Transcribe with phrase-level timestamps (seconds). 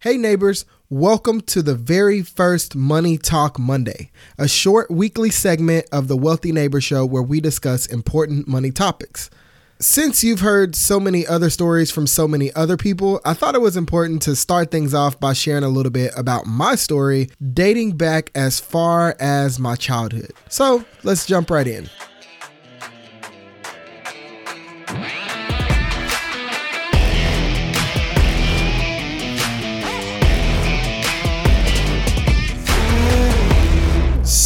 [0.00, 6.06] Hey, neighbors, welcome to the very first Money Talk Monday, a short weekly segment of
[6.06, 9.28] the Wealthy Neighbor Show where we discuss important money topics.
[9.80, 13.60] Since you've heard so many other stories from so many other people, I thought it
[13.60, 17.96] was important to start things off by sharing a little bit about my story dating
[17.96, 20.30] back as far as my childhood.
[20.48, 21.90] So let's jump right in.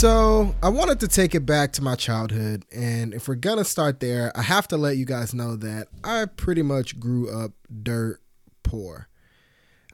[0.03, 2.65] So, I wanted to take it back to my childhood.
[2.73, 6.27] And if we're to start there, I have to let you guys know that I
[6.27, 7.53] pretty much grew up
[7.85, 8.21] dirt
[8.65, 9.07] poor.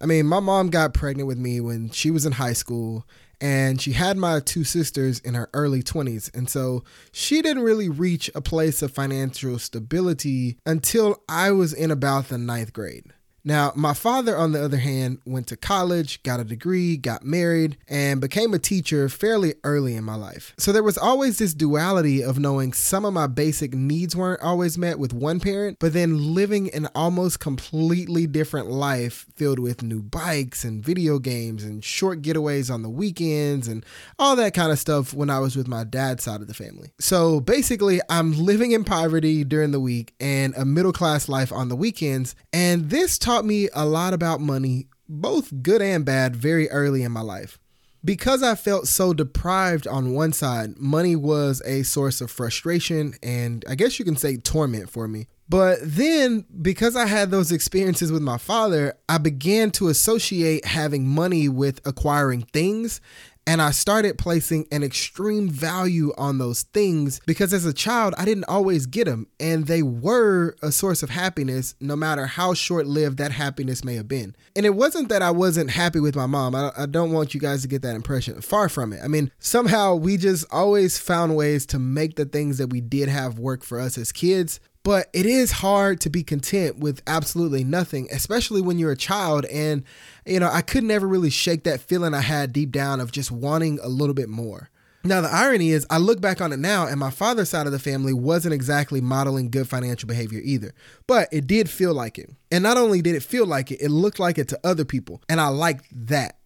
[0.00, 3.06] I mean, my mom got pregnant with me when she was in high school,
[3.38, 6.34] and she had my two sisters in her early 20s.
[6.34, 11.90] And so she didn't really reach a place of financial stability until I was in
[11.90, 13.12] about the ninth grade.
[13.48, 17.78] Now, my father, on the other hand, went to college, got a degree, got married,
[17.88, 20.52] and became a teacher fairly early in my life.
[20.58, 24.76] So there was always this duality of knowing some of my basic needs weren't always
[24.76, 30.02] met with one parent, but then living an almost completely different life filled with new
[30.02, 33.82] bikes and video games and short getaways on the weekends and
[34.18, 36.90] all that kind of stuff when I was with my dad's side of the family.
[37.00, 41.70] So basically, I'm living in poverty during the week and a middle class life on
[41.70, 42.34] the weekends.
[42.52, 47.04] And this taught taught me a lot about money, both good and bad, very early
[47.04, 47.56] in my life.
[48.04, 53.64] Because I felt so deprived on one side, money was a source of frustration and
[53.68, 55.28] I guess you can say torment for me.
[55.48, 61.06] But then, because I had those experiences with my father, I began to associate having
[61.06, 63.00] money with acquiring things
[63.48, 68.26] and I started placing an extreme value on those things because as a child, I
[68.26, 69.26] didn't always get them.
[69.40, 73.94] And they were a source of happiness, no matter how short lived that happiness may
[73.94, 74.36] have been.
[74.54, 76.54] And it wasn't that I wasn't happy with my mom.
[76.54, 78.38] I, I don't want you guys to get that impression.
[78.42, 79.00] Far from it.
[79.02, 83.08] I mean, somehow we just always found ways to make the things that we did
[83.08, 84.60] have work for us as kids.
[84.82, 89.44] But it is hard to be content with absolutely nothing, especially when you're a child.
[89.46, 89.84] And,
[90.24, 93.30] you know, I could never really shake that feeling I had deep down of just
[93.30, 94.70] wanting a little bit more.
[95.04, 97.72] Now, the irony is, I look back on it now, and my father's side of
[97.72, 100.74] the family wasn't exactly modeling good financial behavior either,
[101.06, 102.30] but it did feel like it.
[102.50, 105.22] And not only did it feel like it, it looked like it to other people.
[105.28, 106.37] And I liked that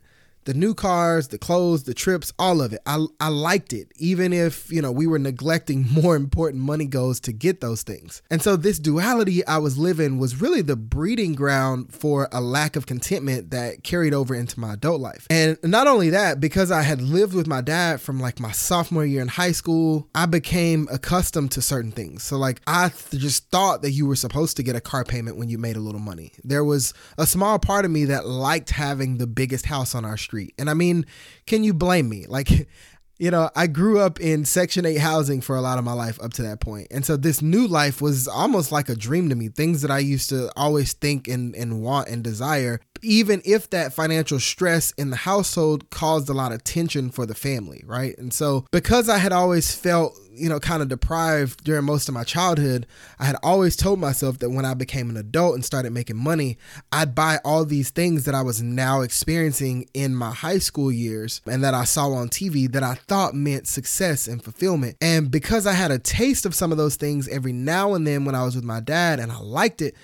[0.45, 2.81] the new cars, the clothes, the trips, all of it.
[2.87, 7.21] I, I liked it, even if, you know, we were neglecting more important money goals
[7.21, 8.23] to get those things.
[8.31, 12.77] And so this duality I was living was really the breeding ground for a lack
[12.77, 15.27] of contentment that carried over into my adult life.
[15.31, 19.07] And not only that, because I had lived with my dad from like my sophomore
[19.07, 22.23] year in high school, I became accustomed to certain things.
[22.23, 25.37] So like I th- just thought that you were supposed to get a car payment
[25.37, 26.33] when you made a little money.
[26.43, 30.17] There was a small part of me that liked having the biggest house on our
[30.17, 30.55] street street.
[30.59, 31.05] And I mean,
[31.47, 32.25] can you blame me?
[32.27, 32.49] Like,
[33.19, 36.19] you know, I grew up in Section 8 housing for a lot of my life
[36.23, 36.89] up to that point.
[36.91, 39.49] And so this new life was almost like a dream to me.
[39.49, 43.93] Things that I used to always think and, and want and desire, even if that
[43.93, 48.17] financial stress in the household caused a lot of tension for the family, right?
[48.17, 52.15] And so because I had always felt you know, kind of deprived during most of
[52.15, 52.87] my childhood,
[53.19, 56.59] I had always told myself that when I became an adult and started making money,
[56.91, 61.41] I'd buy all these things that I was now experiencing in my high school years
[61.47, 64.97] and that I saw on TV that I thought meant success and fulfillment.
[65.01, 68.25] And because I had a taste of some of those things every now and then
[68.25, 69.95] when I was with my dad and I liked it,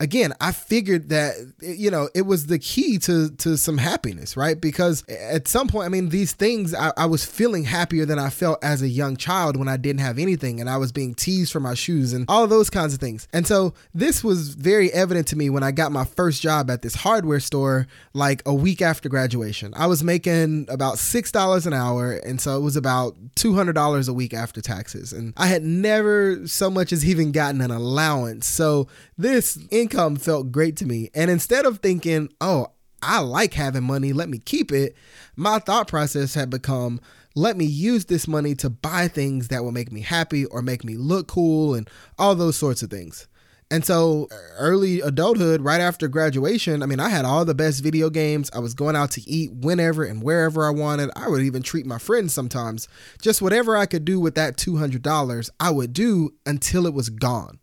[0.00, 4.60] again, I figured that you know it was the key to to some happiness, right?
[4.60, 8.30] Because at some point, I mean, these things I, I, was feeling happier than I
[8.30, 11.52] felt as a young child when I didn't have anything, and I was being teased
[11.52, 13.28] for my shoes and all those kinds of things.
[13.32, 16.82] And so this was very evident to me when I got my first job at
[16.82, 19.72] this hardware store, like a week after graduation.
[19.76, 23.74] I was making about six dollars an hour, and so it was about two hundred
[23.74, 27.70] dollars a week after taxes, and I had never so much as even gotten an
[27.70, 28.46] allowance.
[28.46, 31.10] So this income felt great to me.
[31.14, 32.68] And instead of thinking, oh,
[33.02, 34.96] I like having money, let me keep it,
[35.36, 37.00] my thought process had become,
[37.34, 40.84] let me use this money to buy things that will make me happy or make
[40.84, 41.88] me look cool and
[42.18, 43.28] all those sorts of things.
[43.70, 48.08] And so, early adulthood, right after graduation, I mean, I had all the best video
[48.08, 48.50] games.
[48.54, 51.10] I was going out to eat whenever and wherever I wanted.
[51.16, 52.88] I would even treat my friends sometimes.
[53.20, 57.58] Just whatever I could do with that $200, I would do until it was gone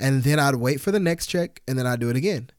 [0.00, 2.50] and then I'd wait for the next check and then I'd do it again.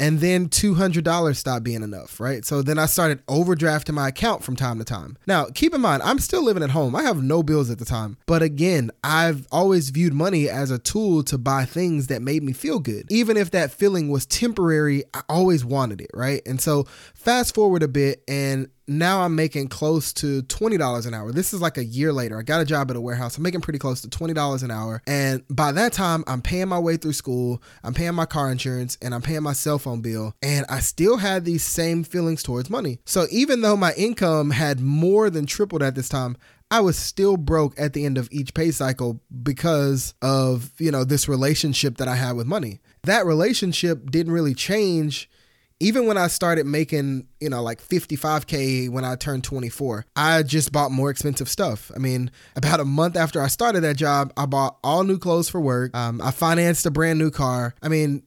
[0.00, 2.42] And then $200 stopped being enough, right?
[2.42, 5.18] So then I started overdrafting my account from time to time.
[5.26, 6.96] Now, keep in mind, I'm still living at home.
[6.96, 8.16] I have no bills at the time.
[8.24, 12.54] But again, I've always viewed money as a tool to buy things that made me
[12.54, 13.08] feel good.
[13.10, 16.40] Even if that feeling was temporary, I always wanted it, right?
[16.46, 21.30] And so fast forward a bit and now I'm making close to $20 an hour.
[21.30, 22.38] This is like a year later.
[22.38, 23.36] I got a job at a warehouse.
[23.36, 25.00] I'm making pretty close to $20 an hour.
[25.06, 28.98] And by that time, I'm paying my way through school, I'm paying my car insurance,
[29.00, 30.34] and I'm paying my cell phone bill.
[30.42, 32.98] And I still had these same feelings towards money.
[33.06, 36.36] So even though my income had more than tripled at this time,
[36.72, 41.04] I was still broke at the end of each pay cycle because of, you know,
[41.04, 42.80] this relationship that I had with money.
[43.02, 45.28] That relationship didn't really change
[45.80, 50.72] even when I started making, you know, like 55K when I turned 24, I just
[50.72, 51.90] bought more expensive stuff.
[51.96, 55.48] I mean, about a month after I started that job, I bought all new clothes
[55.48, 55.96] for work.
[55.96, 57.74] Um, I financed a brand new car.
[57.82, 58.22] I mean,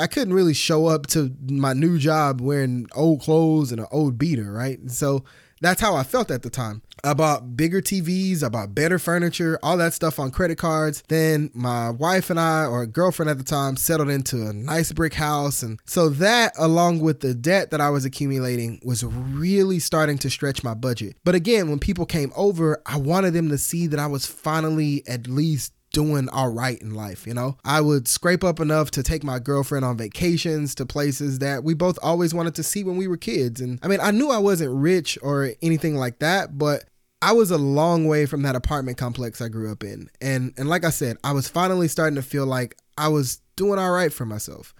[0.00, 4.16] I couldn't really show up to my new job wearing old clothes and an old
[4.16, 4.78] beater, right?
[4.88, 5.24] So
[5.62, 6.82] that's how I felt at the time.
[7.04, 11.02] I bought bigger TVs, I bought better furniture, all that stuff on credit cards.
[11.08, 15.14] Then my wife and I, or girlfriend at the time, settled into a nice brick
[15.14, 15.62] house.
[15.62, 20.30] And so that, along with the debt that I was accumulating, was really starting to
[20.30, 21.16] stretch my budget.
[21.24, 25.02] But again, when people came over, I wanted them to see that I was finally
[25.06, 27.56] at least doing all right in life, you know?
[27.64, 31.74] I would scrape up enough to take my girlfriend on vacations to places that we
[31.74, 33.60] both always wanted to see when we were kids.
[33.60, 36.84] And I mean, I knew I wasn't rich or anything like that, but
[37.20, 40.10] I was a long way from that apartment complex I grew up in.
[40.20, 43.78] And and like I said, I was finally starting to feel like I was doing
[43.78, 44.74] all right for myself.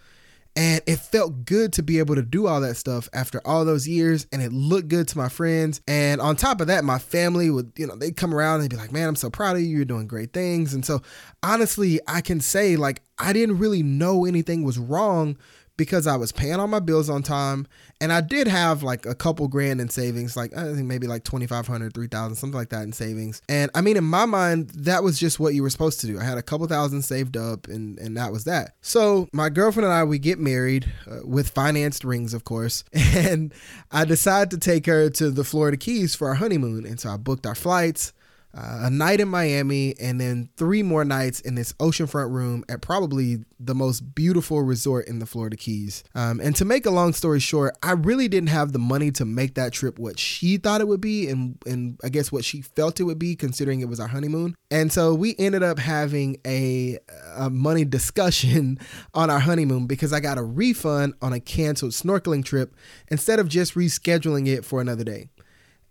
[0.54, 3.88] And it felt good to be able to do all that stuff after all those
[3.88, 4.26] years.
[4.32, 5.80] And it looked good to my friends.
[5.88, 8.76] And on top of that, my family would, you know, they'd come around and be
[8.76, 9.68] like, man, I'm so proud of you.
[9.68, 10.74] You're doing great things.
[10.74, 11.00] And so
[11.42, 15.38] honestly, I can say, like, I didn't really know anything was wrong
[15.76, 17.66] because I was paying all my bills on time
[18.00, 21.24] and I did have like a couple grand in savings, like I think maybe like
[21.24, 23.42] 2500, 3000, something like that in savings.
[23.48, 26.18] And I mean in my mind that was just what you were supposed to do.
[26.18, 28.74] I had a couple thousand saved up and and that was that.
[28.80, 33.52] So, my girlfriend and I we get married uh, with financed rings of course, and
[33.90, 36.84] I decided to take her to the Florida Keys for our honeymoon.
[36.86, 38.12] And so I booked our flights
[38.54, 42.82] uh, a night in Miami, and then three more nights in this oceanfront room at
[42.82, 46.04] probably the most beautiful resort in the Florida Keys.
[46.14, 49.24] Um, and to make a long story short, I really didn't have the money to
[49.24, 52.60] make that trip what she thought it would be, and and I guess what she
[52.60, 54.54] felt it would be, considering it was our honeymoon.
[54.70, 56.98] And so we ended up having a,
[57.36, 58.78] a money discussion
[59.14, 62.74] on our honeymoon because I got a refund on a canceled snorkeling trip
[63.08, 65.28] instead of just rescheduling it for another day.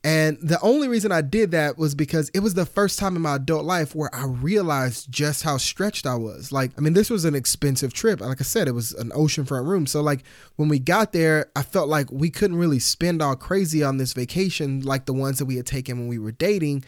[0.03, 3.21] And the only reason I did that was because it was the first time in
[3.21, 6.51] my adult life where I realized just how stretched I was.
[6.51, 8.19] Like, I mean, this was an expensive trip.
[8.19, 9.85] Like I said, it was an oceanfront room.
[9.85, 10.23] So, like,
[10.55, 14.13] when we got there, I felt like we couldn't really spend all crazy on this
[14.13, 16.83] vacation like the ones that we had taken when we were dating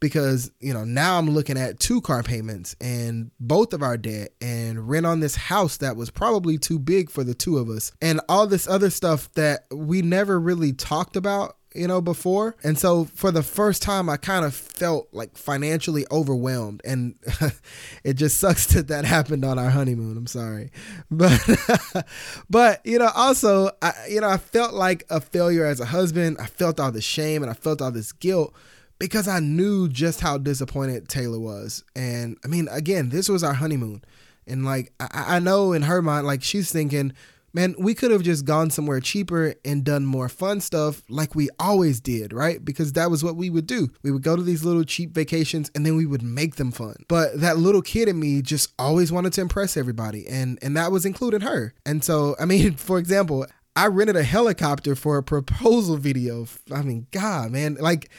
[0.00, 4.30] because you know now I'm looking at two car payments and both of our debt
[4.40, 7.92] and rent on this house that was probably too big for the two of us
[8.00, 12.56] and all this other stuff that we never really talked about you know, before.
[12.62, 16.80] And so for the first time, I kind of felt like financially overwhelmed.
[16.84, 17.16] And
[18.04, 20.16] it just sucks that that happened on our honeymoon.
[20.16, 20.70] I'm sorry.
[21.10, 22.06] But,
[22.48, 26.38] but, you know, also, I, you know, I felt like a failure as a husband.
[26.38, 28.54] I felt all the shame and I felt all this guilt
[28.98, 31.84] because I knew just how disappointed Taylor was.
[31.96, 34.02] And I mean, again, this was our honeymoon.
[34.46, 37.12] And like, I, I know in her mind, like, she's thinking,
[37.52, 41.48] man, we could have just gone somewhere cheaper and done more fun stuff like we
[41.58, 42.64] always did, right?
[42.64, 43.88] Because that was what we would do.
[44.02, 46.96] We would go to these little cheap vacations and then we would make them fun.
[47.08, 50.92] But that little kid in me just always wanted to impress everybody, and and that
[50.92, 51.74] was including her.
[51.84, 56.46] And so, I mean, for example, I rented a helicopter for a proposal video.
[56.74, 58.10] I mean, God, man, like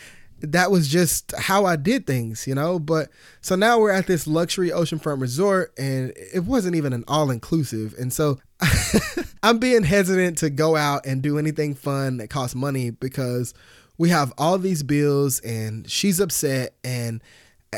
[0.42, 2.80] that was just how I did things, you know.
[2.80, 3.10] But
[3.42, 7.94] so now we're at this luxury oceanfront resort, and it wasn't even an all inclusive.
[7.98, 8.40] And so
[9.44, 13.54] I'm being hesitant to go out and do anything fun that costs money because
[13.98, 16.74] we have all these bills, and she's upset.
[16.84, 17.22] And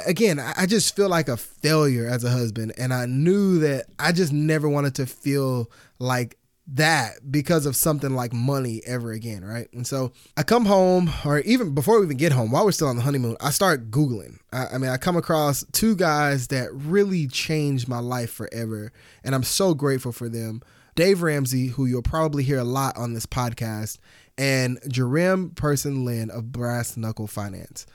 [0.06, 2.74] again, I just feel like a failure as a husband.
[2.78, 6.38] And I knew that I just never wanted to feel like
[6.74, 9.72] that because of something like money ever again, right?
[9.74, 12.88] And so I come home, or even before we even get home, while we're still
[12.88, 14.40] on the honeymoon, I start Googling.
[14.54, 19.36] I, I, mean, I come across two guys that really changed my life forever, and
[19.36, 20.62] I'm so grateful for them.
[20.96, 23.98] Dave Ramsey, who you'll probably hear a lot on this podcast,
[24.38, 27.86] and Jerem Person Lynn of Brass Knuckle Finance.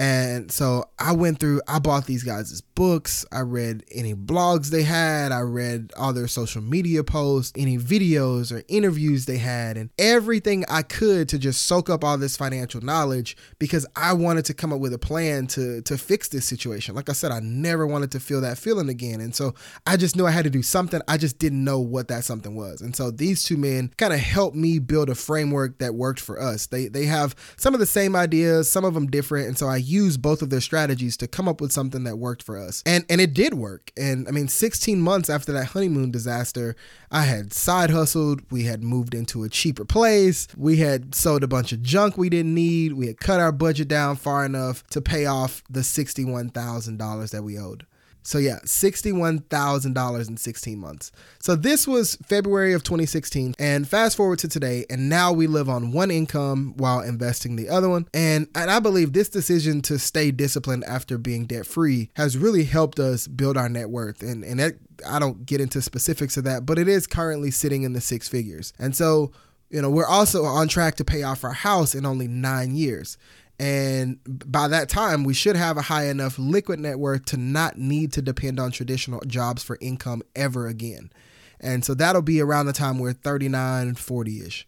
[0.00, 3.26] And so I went through, I bought these guys' books.
[3.30, 5.30] I read any blogs they had.
[5.30, 10.64] I read all their social media posts, any videos or interviews they had, and everything
[10.70, 14.72] I could to just soak up all this financial knowledge because I wanted to come
[14.72, 16.94] up with a plan to, to fix this situation.
[16.94, 19.20] Like I said, I never wanted to feel that feeling again.
[19.20, 19.54] And so
[19.86, 21.02] I just knew I had to do something.
[21.08, 22.80] I just didn't know what that something was.
[22.80, 26.40] And so these two men kind of helped me build a framework that worked for
[26.40, 26.68] us.
[26.68, 29.46] They, they have some of the same ideas, some of them different.
[29.46, 32.42] And so I used both of their strategies to come up with something that worked
[32.42, 32.82] for us.
[32.86, 33.92] And and it did work.
[33.96, 36.76] And I mean 16 months after that honeymoon disaster,
[37.10, 41.48] I had side hustled, we had moved into a cheaper place, we had sold a
[41.48, 45.00] bunch of junk we didn't need, we had cut our budget down far enough to
[45.00, 47.86] pay off the $61,000 that we owed.
[48.22, 51.12] So yeah, $61,000 in 16 months.
[51.40, 55.68] So this was February of 2016 and fast forward to today and now we live
[55.68, 58.06] on one income while investing the other one.
[58.12, 62.64] And and I believe this decision to stay disciplined after being debt free has really
[62.64, 64.74] helped us build our net worth and and that,
[65.06, 68.28] I don't get into specifics of that, but it is currently sitting in the six
[68.28, 68.74] figures.
[68.78, 69.32] And so
[69.70, 73.16] you know, we're also on track to pay off our house in only nine years.
[73.60, 77.76] And by that time, we should have a high enough liquid net worth to not
[77.76, 81.12] need to depend on traditional jobs for income ever again.
[81.60, 84.66] And so that'll be around the time we're 39, 40 ish.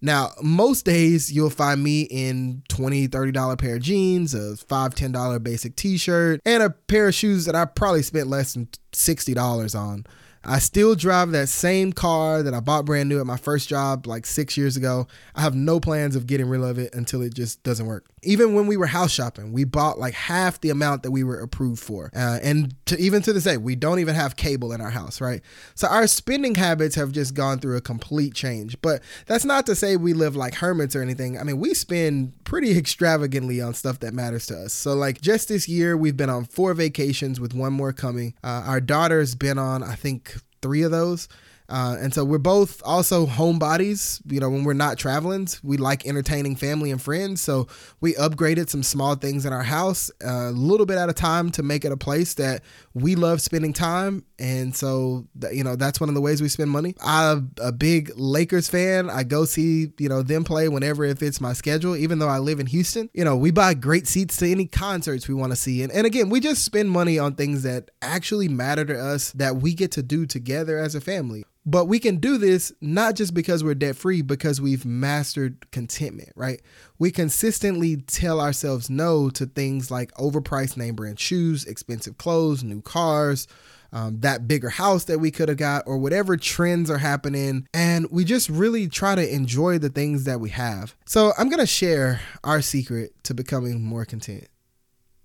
[0.00, 5.42] Now, most days you'll find me in $20, $30 pair of jeans, a $5, $10
[5.44, 9.78] basic t shirt, and a pair of shoes that I probably spent less than $60
[9.78, 10.04] on.
[10.42, 14.08] I still drive that same car that I bought brand new at my first job
[14.08, 15.06] like six years ago.
[15.36, 18.11] I have no plans of getting rid of it until it just doesn't work.
[18.22, 21.40] Even when we were house shopping, we bought like half the amount that we were
[21.40, 22.10] approved for.
[22.14, 25.20] Uh, and to, even to this day, we don't even have cable in our house,
[25.20, 25.40] right?
[25.74, 28.80] So our spending habits have just gone through a complete change.
[28.80, 31.38] But that's not to say we live like hermits or anything.
[31.38, 34.72] I mean, we spend pretty extravagantly on stuff that matters to us.
[34.72, 38.34] So, like, just this year, we've been on four vacations with one more coming.
[38.44, 41.28] Uh, our daughter's been on, I think, three of those.
[41.72, 44.20] Uh, and so we're both also homebodies.
[44.30, 47.40] You know, when we're not traveling, we like entertaining family and friends.
[47.40, 47.66] So
[48.02, 51.62] we upgraded some small things in our house a little bit at a time to
[51.62, 52.62] make it a place that
[52.92, 54.22] we love spending time.
[54.38, 56.94] And so, you know, that's one of the ways we spend money.
[57.02, 59.08] I'm a big Lakers fan.
[59.08, 62.38] I go see, you know, them play whenever it fits my schedule, even though I
[62.38, 63.08] live in Houston.
[63.14, 65.82] You know, we buy great seats to any concerts we want to see.
[65.82, 69.56] And, and again, we just spend money on things that actually matter to us that
[69.56, 71.44] we get to do together as a family.
[71.64, 76.30] But we can do this not just because we're debt free, because we've mastered contentment,
[76.34, 76.60] right?
[76.98, 82.82] We consistently tell ourselves no to things like overpriced name brand shoes, expensive clothes, new
[82.82, 83.46] cars,
[83.92, 87.68] um, that bigger house that we could have got, or whatever trends are happening.
[87.72, 90.96] And we just really try to enjoy the things that we have.
[91.04, 94.48] So I'm to share our secret to becoming more content.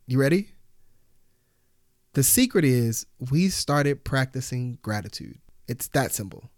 [0.05, 0.51] You ready?
[2.13, 5.39] The secret is we started practicing gratitude.
[5.67, 6.49] It's that simple.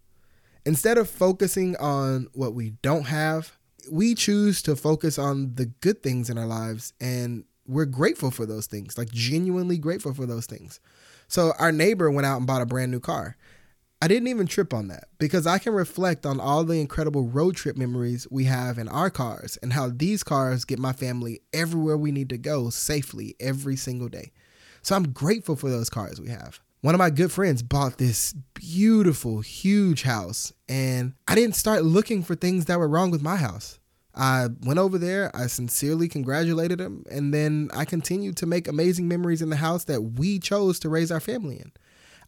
[0.66, 3.58] Instead of focusing on what we don't have,
[3.92, 8.46] we choose to focus on the good things in our lives and we're grateful for
[8.46, 10.80] those things, like genuinely grateful for those things.
[11.28, 13.38] So our neighbor went out and bought a brand new car.
[14.02, 17.56] I didn't even trip on that because I can reflect on all the incredible road
[17.56, 21.98] trip memories we have in our cars and how these cars get my family everywhere
[21.98, 24.32] we need to go safely every single day.
[24.82, 28.34] So I'm grateful for those cars we have one of my good friends bought this
[28.54, 33.36] beautiful, huge house, and I didn't start looking for things that were wrong with my
[33.36, 33.80] house.
[34.16, 39.08] I went over there, I sincerely congratulated him, and then I continued to make amazing
[39.08, 41.72] memories in the house that we chose to raise our family in.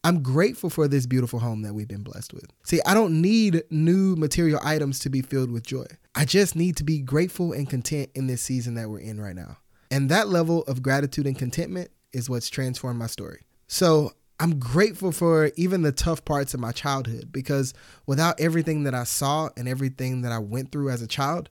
[0.03, 2.47] I'm grateful for this beautiful home that we've been blessed with.
[2.63, 5.85] See, I don't need new material items to be filled with joy.
[6.15, 9.35] I just need to be grateful and content in this season that we're in right
[9.35, 9.57] now.
[9.91, 13.41] And that level of gratitude and contentment is what's transformed my story.
[13.67, 17.75] So I'm grateful for even the tough parts of my childhood because
[18.07, 21.47] without everything that I saw and everything that I went through as a child,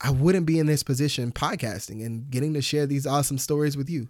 [0.00, 3.88] I wouldn't be in this position podcasting and getting to share these awesome stories with
[3.88, 4.08] you.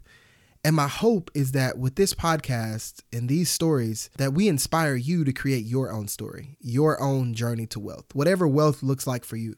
[0.64, 5.24] And my hope is that with this podcast and these stories that we inspire you
[5.24, 9.36] to create your own story, your own journey to wealth, whatever wealth looks like for
[9.36, 9.56] you.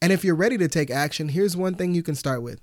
[0.00, 2.62] And if you're ready to take action, here's one thing you can start with.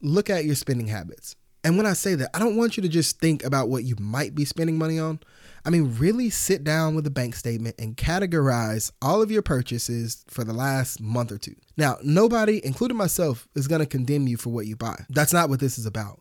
[0.00, 1.34] Look at your spending habits.
[1.64, 3.96] And when I say that, I don't want you to just think about what you
[3.98, 5.20] might be spending money on.
[5.64, 10.24] I mean, really sit down with a bank statement and categorize all of your purchases
[10.28, 11.56] for the last month or two.
[11.76, 15.04] Now, nobody, including myself, is going to condemn you for what you buy.
[15.10, 16.20] That's not what this is about.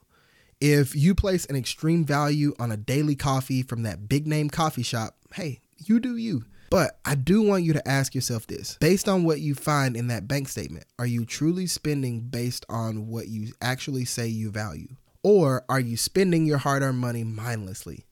[0.60, 4.84] If you place an extreme value on a daily coffee from that big name coffee
[4.84, 6.46] shop, hey, you do you.
[6.70, 10.08] But I do want you to ask yourself this based on what you find in
[10.08, 14.90] that bank statement, are you truly spending based on what you actually say you value?
[15.28, 18.06] Or are you spending your hard earned money mindlessly?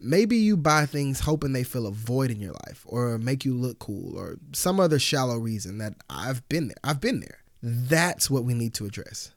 [0.00, 3.54] Maybe you buy things hoping they fill a void in your life or make you
[3.54, 6.78] look cool or some other shallow reason that I've been there.
[6.82, 7.40] I've been there.
[7.62, 9.32] That's what we need to address.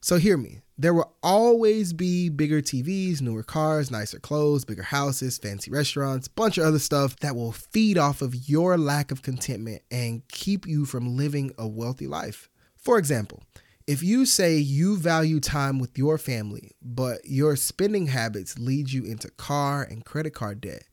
[0.00, 0.62] So hear me.
[0.78, 6.56] There will always be bigger TVs, newer cars, nicer clothes, bigger houses, fancy restaurants, bunch
[6.56, 10.86] of other stuff that will feed off of your lack of contentment and keep you
[10.86, 12.48] from living a wealthy life.
[12.74, 13.42] For example,
[13.86, 19.04] if you say you value time with your family, but your spending habits lead you
[19.04, 20.84] into car and credit card debt,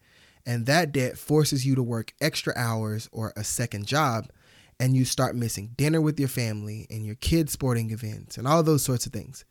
[0.46, 4.28] and that debt forces you to work extra hours or a second job,
[4.80, 8.64] and you start missing dinner with your family and your kids' sporting events and all
[8.64, 9.46] those sorts of things,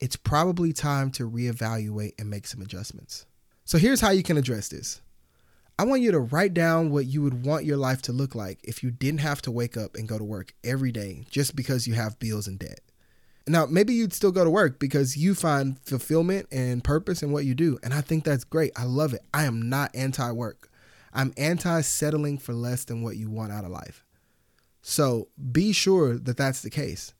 [0.00, 3.26] it's probably time to reevaluate and make some adjustments.
[3.64, 5.00] So here's how you can address this.
[5.78, 8.58] I want you to write down what you would want your life to look like
[8.64, 11.86] if you didn't have to wake up and go to work every day just because
[11.86, 12.80] you have bills and debt.
[13.46, 17.44] Now, maybe you'd still go to work because you find fulfillment and purpose in what
[17.44, 17.78] you do.
[17.82, 18.72] And I think that's great.
[18.74, 19.20] I love it.
[19.34, 20.70] I am not anti work,
[21.12, 24.04] I'm anti settling for less than what you want out of life.
[24.80, 27.12] So be sure that that's the case.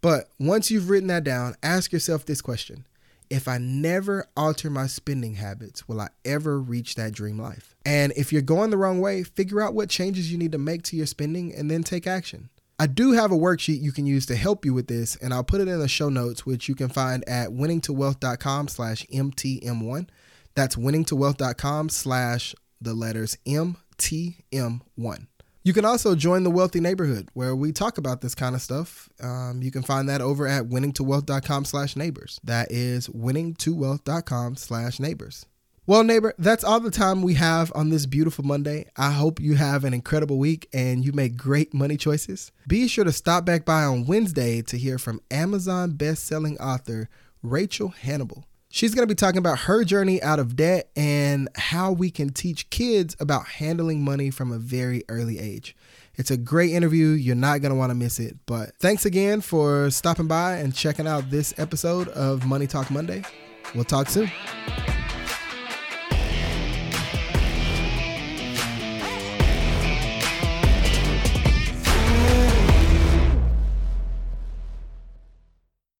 [0.00, 2.86] But once you've written that down, ask yourself this question
[3.30, 7.74] If I never alter my spending habits, will I ever reach that dream life?
[7.84, 10.82] And if you're going the wrong way, figure out what changes you need to make
[10.84, 12.50] to your spending and then take action.
[12.78, 15.44] I do have a worksheet you can use to help you with this, and I'll
[15.44, 20.08] put it in the show notes, which you can find at winningtowealth.com slash MTM1.
[20.54, 25.26] That's winningtowealth.com slash the letters MTM1.
[25.64, 29.08] You can also join the Wealthy Neighborhood, where we talk about this kind of stuff.
[29.22, 32.40] Um, you can find that over at winningtowealth.com slash neighbors.
[32.42, 35.46] That is winningtowealth.com slash neighbors.
[35.86, 38.86] Well, neighbor, that's all the time we have on this beautiful Monday.
[38.96, 42.50] I hope you have an incredible week and you make great money choices.
[42.66, 47.08] Be sure to stop back by on Wednesday to hear from Amazon best-selling author
[47.42, 48.44] Rachel Hannibal.
[48.74, 52.30] She's going to be talking about her journey out of debt and how we can
[52.30, 55.76] teach kids about handling money from a very early age.
[56.14, 57.08] It's a great interview.
[57.08, 58.38] You're not going to want to miss it.
[58.46, 63.24] But thanks again for stopping by and checking out this episode of Money Talk Monday.
[63.74, 64.30] We'll talk soon.